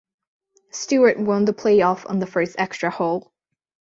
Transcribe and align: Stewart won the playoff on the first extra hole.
Stewart 0.71 1.19
won 1.19 1.45
the 1.45 1.53
playoff 1.53 2.09
on 2.09 2.17
the 2.17 2.25
first 2.25 2.55
extra 2.57 2.89
hole. 2.89 3.31